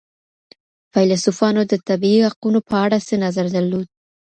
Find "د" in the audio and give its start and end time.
1.71-1.73